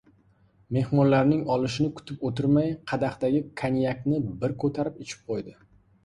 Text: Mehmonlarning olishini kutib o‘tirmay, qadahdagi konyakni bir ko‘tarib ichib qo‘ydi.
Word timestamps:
Mehmonlarning 0.75 1.41
olishini 1.55 1.89
kutib 1.99 2.23
o‘tirmay, 2.29 2.71
qadahdagi 2.91 3.41
konyakni 3.61 4.23
bir 4.45 4.55
ko‘tarib 4.65 4.97
ichib 5.05 5.29
qo‘ydi. 5.29 5.55